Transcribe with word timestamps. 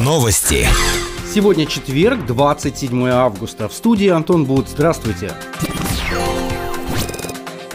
Новости. 0.00 0.66
Сегодня 1.32 1.64
четверг, 1.66 2.26
27 2.26 3.08
августа. 3.08 3.68
В 3.68 3.72
студии 3.72 4.08
Антон 4.08 4.44
Буд. 4.46 4.68
Здравствуйте. 4.68 5.30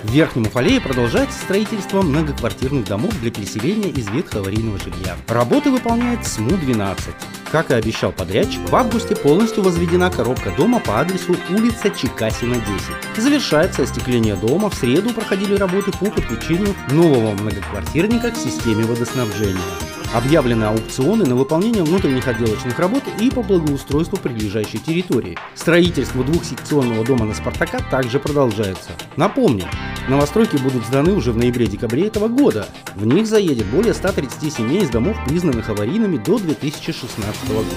В 0.03 0.11
Верхнем 0.11 0.43
Уфалее 0.43 0.81
продолжается 0.81 1.39
строительство 1.39 2.01
многоквартирных 2.01 2.85
домов 2.85 3.17
для 3.21 3.31
переселения 3.31 3.89
из 3.89 4.09
ветхоаварийного 4.09 4.77
жилья. 4.77 5.15
Работы 5.29 5.71
выполняет 5.71 6.25
СМУ-12. 6.27 6.97
Как 7.49 7.71
и 7.71 7.75
обещал 7.75 8.11
подрядчик, 8.11 8.69
в 8.69 8.75
августе 8.75 9.15
полностью 9.15 9.63
возведена 9.63 10.11
коробка 10.11 10.51
дома 10.51 10.81
по 10.81 10.99
адресу 10.99 11.37
улица 11.49 11.89
Чекасина, 11.91 12.55
10. 12.55 13.23
Завершается 13.23 13.83
остекление 13.83 14.35
дома. 14.35 14.69
В 14.69 14.75
среду 14.75 15.13
проходили 15.13 15.55
работы 15.55 15.91
по 15.93 16.07
подключению 16.07 16.75
нового 16.91 17.31
многоквартирника 17.31 18.31
к 18.31 18.35
системе 18.35 18.83
водоснабжения. 18.83 19.61
Объявлены 20.17 20.63
аукционы 20.63 21.27
на 21.27 21.35
выполнение 21.35 21.83
внутренних 21.83 22.27
отделочных 22.27 22.79
работ 22.79 23.03
и 23.21 23.29
по 23.29 23.43
благоустройству 23.43 24.17
прилежащей 24.17 24.79
территории. 24.79 25.37
Строительство 25.53 26.23
двухсекционного 26.23 27.05
дома 27.05 27.25
на 27.25 27.35
Спартака 27.35 27.77
также 27.91 28.19
продолжается. 28.19 28.93
Напомним, 29.15 29.67
новостройки 30.09 30.57
будут 30.57 30.87
сданы 30.87 31.13
уже 31.13 31.31
в 31.31 31.37
ноябре-декабре 31.37 32.07
этого 32.07 32.29
года. 32.29 32.65
В 32.95 33.05
них 33.05 33.27
заедет 33.27 33.67
более 33.67 33.93
130 33.93 34.51
семей 34.51 34.81
из 34.81 34.89
домов, 34.89 35.15
признанных 35.27 35.69
аварийными 35.69 36.17
до 36.17 36.39
2016 36.39 37.49
года. 37.49 37.67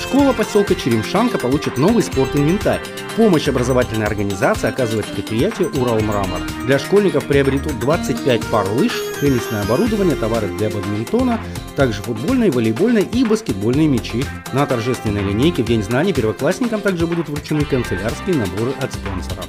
Школа 0.00 0.32
поселка 0.32 0.74
Черемшанка 0.74 1.36
получит 1.36 1.76
новый 1.76 2.02
спортинвентарь. 2.02 2.80
Помощь 3.16 3.48
образовательной 3.48 4.04
организации 4.04 4.68
оказывает 4.68 5.06
предприятие 5.06 5.68
«Уралмрамор». 5.68 6.42
Для 6.66 6.78
школьников 6.78 7.24
приобретут 7.24 7.78
25 7.78 8.44
пар 8.48 8.68
лыж, 8.68 8.92
теннисное 9.22 9.62
оборудование, 9.62 10.14
товары 10.14 10.48
для 10.48 10.68
бадминтона, 10.68 11.40
также 11.76 12.02
футбольные, 12.02 12.50
волейбольные 12.50 13.04
и 13.04 13.24
баскетбольные 13.24 13.88
мячи. 13.88 14.22
На 14.52 14.66
торжественной 14.66 15.22
линейке 15.22 15.62
в 15.62 15.66
День 15.66 15.82
знаний 15.82 16.12
первоклассникам 16.12 16.82
также 16.82 17.06
будут 17.06 17.30
вручены 17.30 17.64
канцелярские 17.64 18.36
наборы 18.36 18.72
от 18.82 18.92
спонсоров 18.92 19.46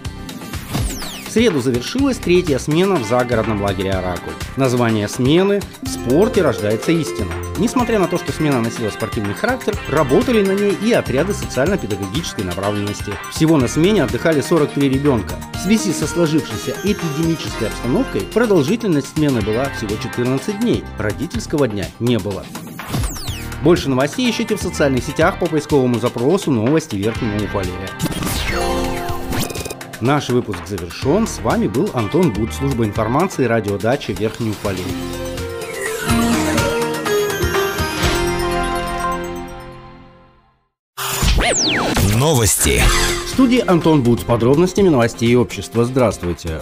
среду 1.37 1.61
завершилась 1.61 2.17
третья 2.17 2.57
смена 2.57 2.95
в 2.95 3.03
загородном 3.03 3.61
лагере 3.61 3.91
«Оракуль». 3.91 4.33
Название 4.55 5.07
смены 5.07 5.61
«В 5.83 5.87
спорте 5.87 6.41
рождается 6.41 6.91
истина». 6.91 7.31
Несмотря 7.59 7.99
на 7.99 8.07
то, 8.07 8.17
что 8.17 8.31
смена 8.31 8.59
носила 8.59 8.89
спортивный 8.89 9.35
характер, 9.35 9.77
работали 9.87 10.43
на 10.43 10.53
ней 10.53 10.75
и 10.83 10.91
отряды 10.93 11.35
социально-педагогической 11.35 12.43
направленности. 12.43 13.13
Всего 13.31 13.57
на 13.57 13.67
смене 13.67 14.05
отдыхали 14.05 14.41
43 14.41 14.89
ребенка. 14.89 15.35
В 15.53 15.59
связи 15.59 15.93
со 15.93 16.07
сложившейся 16.07 16.75
эпидемической 16.83 17.67
обстановкой 17.67 18.21
продолжительность 18.21 19.13
смены 19.15 19.41
была 19.41 19.65
всего 19.77 19.95
14 19.95 20.59
дней. 20.59 20.83
Родительского 20.97 21.67
дня 21.67 21.85
не 21.99 22.17
было. 22.17 22.47
Больше 23.61 23.89
новостей 23.89 24.27
ищите 24.27 24.55
в 24.55 24.61
социальных 24.61 25.03
сетях 25.03 25.37
по 25.37 25.45
поисковому 25.45 25.99
запросу 25.99 26.49
«Новости 26.49 26.95
Верхнего 26.95 27.43
Уфалея». 27.43 27.89
Наш 30.01 30.29
выпуск 30.29 30.59
завершен. 30.67 31.25
С 31.25 31.39
вами 31.39 31.67
был 31.67 31.89
Антон 31.93 32.31
Буд, 32.31 32.53
служба 32.53 32.85
информации 32.85 33.45
радиодачи 33.45 34.11
Верхний 34.11 34.51
Уфалей. 34.51 34.83
Новости. 42.15 42.81
В 43.25 43.29
студии 43.29 43.63
Антон 43.65 44.03
Буд 44.03 44.21
с 44.21 44.23
подробностями 44.23 44.89
новостей 44.89 45.35
общества. 45.35 45.83
Здравствуйте. 45.85 46.61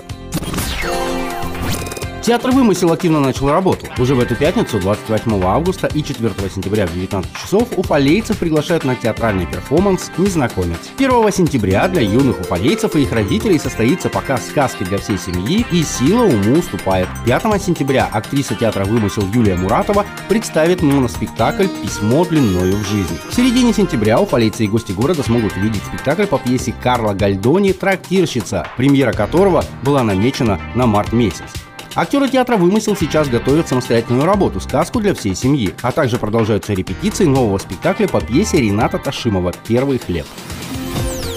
Театр 2.26 2.50
«Вымысел» 2.50 2.92
активно 2.92 3.20
начал 3.20 3.52
работу. 3.52 3.86
Уже 4.00 4.16
в 4.16 4.20
эту 4.20 4.36
пятницу, 4.36 4.80
28 4.80 5.44
августа 5.44 5.86
и 5.86 6.02
4 6.02 6.34
сентября 6.50 6.88
в 6.88 6.94
19 6.96 7.32
часов 7.38 7.68
уфалейцев 7.78 8.40
приглашают 8.40 8.84
на 8.84 8.96
театральный 8.96 9.46
перформанс 9.46 10.12
«Незнакомец». 10.18 10.80
1 10.98 11.32
сентября 11.32 11.88
для 11.88 12.02
юных 12.02 12.40
уфалейцев 12.40 12.96
и 12.96 13.04
их 13.04 13.12
родителей 13.12 13.60
состоится 13.60 14.10
показ 14.10 14.48
сказки 14.48 14.84
для 14.84 14.98
всей 14.98 15.20
семьи 15.20 15.68
и 15.72 15.84
«Сила 15.84 16.24
уму 16.24 16.58
уступает». 16.58 17.08
5 17.28 17.62
сентября 17.62 18.10
актриса 18.12 18.56
театра 18.56 18.86
«Вымысел» 18.86 19.24
Юлия 19.32 19.56
Муратова 19.56 20.04
представит 20.28 20.82
моноспектакль 20.82 21.68
«Письмо 21.84 22.26
длиною 22.26 22.78
в 22.78 22.88
жизнь». 22.88 23.20
В 23.30 23.36
середине 23.36 23.72
сентября 23.72 24.20
уфалейцы 24.20 24.66
и 24.66 24.68
гости 24.68 24.94
города 24.94 25.22
смогут 25.22 25.56
увидеть 25.58 25.84
спектакль 25.84 26.26
по 26.26 26.40
пьесе 26.40 26.74
Карла 26.82 27.14
Гальдони 27.14 27.72
«Трактирщица», 27.72 28.68
премьера 28.78 29.14
которого 29.14 29.64
была 29.84 30.02
намечена 30.02 30.60
на 30.74 30.88
март 30.88 31.14
месяц. 31.14 31.65
Актеры 31.98 32.28
театра 32.28 32.58
«Вымысел» 32.58 32.94
сейчас 32.94 33.30
готовят 33.30 33.70
самостоятельную 33.70 34.26
работу 34.26 34.60
«Сказку 34.60 35.00
для 35.00 35.14
всей 35.14 35.34
семьи», 35.34 35.74
а 35.82 35.94
также 35.94 36.18
продолжаются 36.18 36.74
репетиции 36.74 37.24
нового 37.24 37.58
спектакля 37.58 38.10
по 38.10 38.20
пьесе 38.20 38.60
Рената 38.60 38.98
Ташимова 38.98 39.54
«Первый 39.66 39.98
хлеб». 39.98 40.26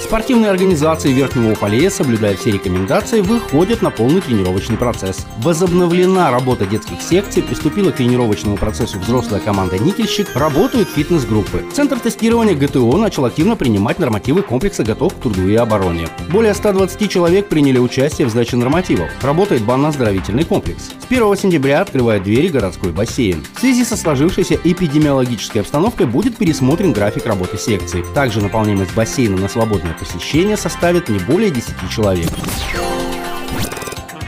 Спортивные 0.09 0.51
организации 0.51 1.13
Верхнего 1.13 1.53
Уфалея, 1.53 1.91
соблюдая 1.91 2.35
все 2.35 2.53
рекомендации, 2.53 3.21
выходят 3.21 3.83
на 3.83 3.91
полный 3.91 4.23
тренировочный 4.23 4.79
процесс. 4.79 5.27
Возобновлена 5.43 6.31
работа 6.31 6.65
детских 6.65 7.03
секций, 7.03 7.43
приступила 7.43 7.91
к 7.91 7.97
тренировочному 7.97 8.57
процессу 8.57 8.99
взрослая 8.99 9.39
команда 9.39 9.79
«Никельщик», 9.79 10.35
работают 10.35 10.89
фитнес-группы. 10.89 11.63
Центр 11.75 12.01
тестирования 12.01 12.55
ГТО 12.55 12.97
начал 12.97 13.27
активно 13.27 13.55
принимать 13.55 13.99
нормативы 13.99 14.41
комплекса 14.41 14.83
«Готов 14.83 15.15
к 15.15 15.19
труду 15.19 15.47
и 15.47 15.55
обороне». 15.57 16.09
Более 16.33 16.55
120 16.55 17.11
человек 17.11 17.51
приняли 17.51 17.77
участие 17.77 18.29
в 18.29 18.31
сдаче 18.31 18.57
нормативов. 18.57 19.11
Работает 19.21 19.61
банно-оздоровительный 19.61 20.45
комплекс. 20.45 20.85
С 20.85 21.05
1 21.11 21.37
сентября 21.37 21.83
открывает 21.83 22.23
двери 22.23 22.49
городской 22.49 22.93
бассейн. 22.93 23.45
В 23.55 23.61
связи 23.61 23.85
со 23.85 23.99
сложившейся 23.99 24.59
эпидемиологической 24.65 25.61
обстановкой 25.61 26.07
будет 26.07 26.39
пересмотрен 26.39 26.95
график 26.95 27.27
работы 27.27 27.59
секции. 27.59 28.03
Также 28.15 28.41
наполняемость 28.41 28.95
бассейна 28.95 29.37
на 29.37 29.51
свободное 29.51 29.98
посещение 29.99 30.57
составит 30.57 31.09
не 31.09 31.19
более 31.19 31.51
10 31.51 31.75
человек. 31.91 32.31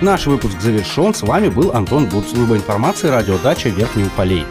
Наш 0.00 0.26
выпуск 0.26 0.60
завершен. 0.60 1.14
С 1.14 1.22
вами 1.22 1.48
был 1.48 1.72
Антон 1.72 2.06
Буд, 2.06 2.26
служба 2.28 2.56
информации 2.56 3.08
радиодача 3.08 3.69
Верхний 3.69 4.04
Уфалей. 4.04 4.47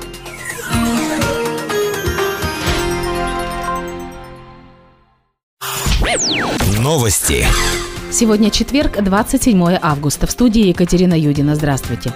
Новости. 6.78 7.46
Сегодня 8.12 8.50
четверг, 8.50 9.02
27 9.04 9.78
августа. 9.82 10.28
В 10.28 10.32
студии 10.32 10.68
Екатерина 10.68 11.14
Юдина. 11.14 11.56
Здравствуйте. 11.56 12.14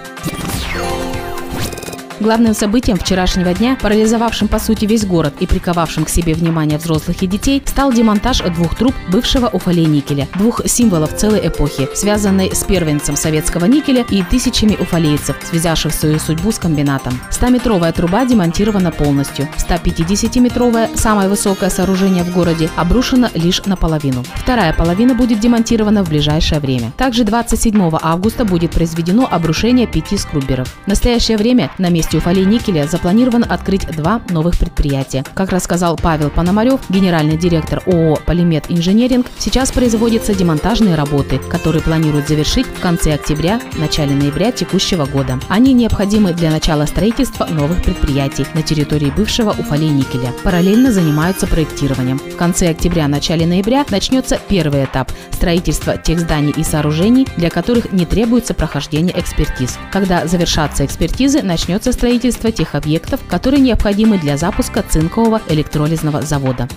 Главным 2.20 2.54
событием 2.54 2.96
вчерашнего 2.96 3.52
дня, 3.54 3.76
парализовавшим 3.80 4.46
по 4.46 4.60
сути 4.60 4.84
весь 4.84 5.04
город 5.04 5.34
и 5.40 5.46
приковавшим 5.46 6.04
к 6.04 6.08
себе 6.08 6.34
внимание 6.34 6.78
взрослых 6.78 7.22
и 7.22 7.26
детей, 7.26 7.60
стал 7.66 7.92
демонтаж 7.92 8.40
двух 8.54 8.76
труб 8.76 8.94
бывшего 9.10 9.48
Уфалей 9.48 9.86
никеля, 9.86 10.28
двух 10.38 10.60
символов 10.66 11.16
целой 11.16 11.48
эпохи, 11.48 11.88
связанной 11.92 12.54
с 12.54 12.62
первенцем 12.62 13.16
советского 13.16 13.64
никеля 13.64 14.04
и 14.08 14.22
тысячами 14.22 14.76
уфалейцев, 14.76 15.36
связавших 15.50 15.92
свою 15.92 16.20
судьбу 16.20 16.52
с 16.52 16.58
комбинатом. 16.60 17.18
100-метровая 17.30 17.92
труба 17.92 18.24
демонтирована 18.24 18.92
полностью. 18.92 19.48
150-метровое, 19.58 20.96
самое 20.96 21.28
высокое 21.28 21.68
сооружение 21.68 22.22
в 22.22 22.32
городе, 22.32 22.70
обрушено 22.76 23.28
лишь 23.34 23.64
наполовину. 23.66 24.24
Вторая 24.36 24.72
половина 24.72 25.14
будет 25.14 25.40
демонтирована 25.40 26.04
в 26.04 26.08
ближайшее 26.10 26.60
время. 26.60 26.92
Также 26.96 27.24
27 27.24 27.90
августа 28.00 28.44
будет 28.44 28.70
произведено 28.70 29.28
обрушение 29.28 29.88
пяти 29.88 30.16
скруберов. 30.16 30.68
В 30.84 30.88
настоящее 30.88 31.36
время 31.36 31.70
на 31.78 31.90
месте 31.90 32.03
области 32.04 32.16
Уфалей-Никеля 32.16 32.86
запланировано 32.86 33.46
открыть 33.46 33.86
два 33.86 34.20
новых 34.28 34.58
предприятия. 34.58 35.24
Как 35.34 35.50
рассказал 35.50 35.96
Павел 35.96 36.30
Пономарев, 36.30 36.80
генеральный 36.88 37.36
директор 37.36 37.82
ООО 37.86 38.18
«Полимет 38.26 38.66
Инженеринг», 38.68 39.26
сейчас 39.38 39.72
производятся 39.72 40.34
демонтажные 40.34 40.94
работы, 40.96 41.38
которые 41.38 41.82
планируют 41.82 42.28
завершить 42.28 42.66
в 42.66 42.80
конце 42.80 43.14
октября, 43.14 43.60
начале 43.78 44.14
ноября 44.14 44.52
текущего 44.52 45.06
года. 45.06 45.38
Они 45.48 45.72
необходимы 45.72 46.32
для 46.32 46.50
начала 46.50 46.86
строительства 46.86 47.46
новых 47.46 47.82
предприятий 47.82 48.46
на 48.54 48.62
территории 48.62 49.10
бывшего 49.10 49.52
Уфалей-Никеля. 49.52 50.32
Параллельно 50.42 50.92
занимаются 50.92 51.46
проектированием. 51.46 52.18
В 52.18 52.36
конце 52.36 52.70
октября-начале 52.70 53.46
ноября 53.46 53.84
начнется 53.88 54.38
первый 54.48 54.84
этап– 54.84 55.10
строительство 55.30 55.96
тех 55.96 56.20
зданий 56.20 56.52
и 56.56 56.62
сооружений, 56.62 57.26
для 57.36 57.50
которых 57.50 57.92
не 57.92 58.04
требуется 58.04 58.54
прохождение 58.54 59.18
экспертиз. 59.18 59.78
Когда 59.92 60.26
завершатся 60.26 60.84
экспертизы, 60.84 61.42
начнется 61.42 61.92
строительство 61.94 62.52
тех 62.52 62.74
объектов, 62.74 63.20
которые 63.28 63.60
необходимы 63.60 64.18
для 64.18 64.36
запуска 64.36 64.84
цинкового 64.86 65.40
электролизного 65.48 66.20
завода. 66.20 66.68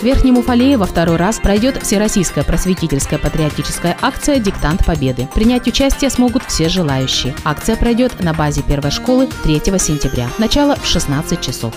В 0.00 0.02
Верхнем 0.02 0.38
Уфалее 0.38 0.76
во 0.76 0.86
второй 0.86 1.16
раз 1.16 1.38
пройдет 1.38 1.82
Всероссийская 1.82 2.44
просветительская 2.44 3.18
патриотическая 3.18 3.96
акция 4.02 4.38
«Диктант 4.38 4.84
Победы». 4.84 5.28
Принять 5.34 5.66
участие 5.66 6.10
смогут 6.10 6.42
все 6.44 6.68
желающие. 6.68 7.34
Акция 7.44 7.76
пройдет 7.76 8.20
на 8.20 8.34
базе 8.34 8.62
первой 8.62 8.90
школы 8.90 9.28
3 9.44 9.60
сентября. 9.78 10.28
Начало 10.38 10.76
в 10.76 10.86
16 10.86 11.40
часов. 11.40 11.74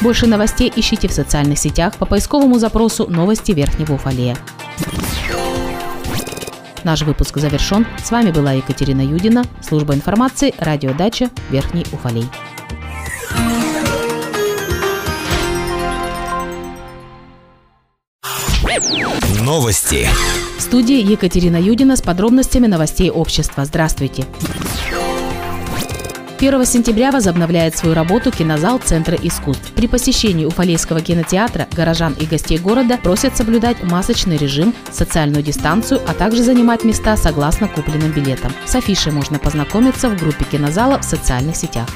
Больше 0.00 0.26
новостей 0.26 0.72
ищите 0.74 1.08
в 1.08 1.12
социальных 1.12 1.58
сетях 1.58 1.94
по 1.96 2.06
поисковому 2.06 2.58
запросу 2.58 3.06
«Новости 3.08 3.52
Верхнего 3.52 3.94
Уфалея». 3.94 4.36
Наш 6.84 7.02
выпуск 7.02 7.36
завершен. 7.38 7.86
С 8.02 8.10
вами 8.10 8.30
была 8.30 8.52
Екатерина 8.52 9.02
Юдина, 9.02 9.44
служба 9.62 9.94
информации, 9.94 10.54
радиодача 10.58 11.30
Верхний 11.50 11.84
Уфалей. 11.92 12.24
Новости. 19.42 20.08
В 20.58 20.62
студии 20.62 21.02
Екатерина 21.02 21.56
Юдина 21.56 21.96
с 21.96 22.02
подробностями 22.02 22.66
новостей 22.66 23.10
общества. 23.10 23.64
Здравствуйте. 23.64 24.24
1 26.40 26.64
сентября 26.64 27.10
возобновляет 27.12 27.76
свою 27.76 27.94
работу 27.94 28.30
кинозал 28.30 28.78
Центра 28.78 29.14
искусств. 29.14 29.72
При 29.74 29.86
посещении 29.86 30.46
Уфалейского 30.46 31.02
кинотеатра 31.02 31.68
горожан 31.76 32.14
и 32.14 32.24
гостей 32.24 32.56
города 32.56 32.96
просят 32.96 33.36
соблюдать 33.36 33.82
масочный 33.82 34.38
режим, 34.38 34.74
социальную 34.90 35.42
дистанцию, 35.42 36.00
а 36.08 36.14
также 36.14 36.42
занимать 36.42 36.82
места 36.82 37.18
согласно 37.18 37.68
купленным 37.68 38.10
билетам. 38.12 38.52
С 38.64 38.74
афишей 38.74 39.12
можно 39.12 39.38
познакомиться 39.38 40.08
в 40.08 40.18
группе 40.18 40.46
кинозала 40.50 40.98
в 40.98 41.04
социальных 41.04 41.56
сетях. 41.56 41.86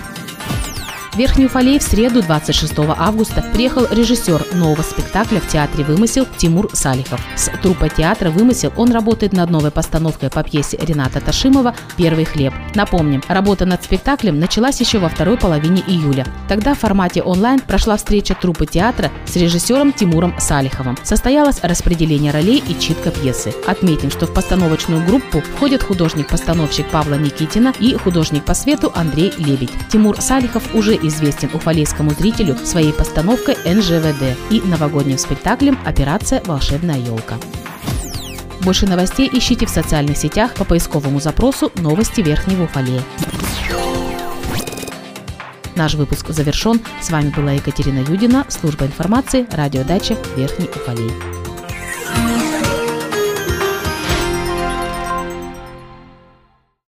В 1.14 1.16
Верхний 1.16 1.46
Уфалей 1.46 1.78
в 1.78 1.82
среду 1.84 2.22
26 2.22 2.75
августа 2.99 3.44
приехал 3.52 3.87
режиссер 3.88 4.46
нового 4.55 4.82
спектакля 4.82 5.38
в 5.38 5.46
театре 5.46 5.84
«Вымысел» 5.84 6.26
Тимур 6.37 6.69
Салихов. 6.72 7.20
С 7.37 7.50
труппой 7.62 7.90
театра 7.90 8.31
«Вымысел» 8.31 8.72
он 8.76 8.90
работает 8.90 9.32
над 9.32 9.49
новой 9.49 9.70
постановкой 9.70 10.28
по 10.31 10.43
пьесе 10.43 10.76
Рената 10.82 11.20
Ташимова 11.20 11.76
«Первый 11.96 12.25
хлеб». 12.25 12.52
Напомним, 12.75 13.22
работа 13.28 13.64
над 13.64 13.84
спектаклем 13.84 14.40
началась 14.40 14.81
еще 14.81 14.99
во 14.99 15.08
второй 15.08 15.37
половине 15.37 15.84
июля. 15.87 16.26
Тогда 16.49 16.75
в 16.75 16.81
формате 16.81 17.22
онлайн 17.22 17.61
прошла 17.61 17.96
встреча 17.96 18.34
труппы 18.34 18.66
театра 18.66 19.12
с 19.25 19.37
режиссером 19.37 19.93
Тимуром 19.93 20.34
Салиховым. 20.40 20.99
Состоялось 21.05 21.61
распределение 21.62 22.32
ролей 22.32 22.61
и 22.66 22.76
читка 22.81 23.12
пьесы. 23.12 23.55
Отметим, 23.69 24.11
что 24.11 24.26
в 24.26 24.34
постановочную 24.34 25.06
группу 25.06 25.40
входят 25.55 25.84
художник-постановщик 25.84 26.90
Павла 26.90 27.14
Никитина 27.14 27.72
и 27.78 27.94
художник 27.94 28.44
по 28.44 28.55
свету 28.55 28.90
Андрей 28.96 29.32
Лебедь. 29.38 29.70
Тимур 29.93 30.20
Салихов 30.20 30.75
уже 30.75 31.03
известен 31.06 31.50
уфалейскому 31.52 32.10
зрителю 32.10 32.56
своей 32.64 32.92
постановкой 32.92 33.56
НЖВД 33.64 34.36
и 34.50 34.60
новогодним 34.60 35.18
спектаклем 35.18 35.78
«Операция 35.84 36.42
«Волшебная 36.44 36.98
елка». 36.98 37.36
Больше 38.60 38.86
новостей 38.86 39.28
ищите 39.32 39.66
в 39.66 39.70
социальных 39.70 40.16
сетях 40.16 40.54
по 40.54 40.64
поисковому 40.64 41.20
запросу 41.20 41.70
«Новости 41.76 42.20
Верхнего 42.20 42.64
Уфалея». 42.64 43.02
Наш 45.76 45.94
выпуск 45.94 46.30
завершен. 46.30 46.80
С 47.00 47.10
вами 47.10 47.30
была 47.30 47.52
Екатерина 47.52 47.98
Юдина, 47.98 48.46
служба 48.48 48.86
информации, 48.86 49.46
радиодача 49.50 50.16
Верхний 50.36 50.68
Уфалей. 50.68 51.44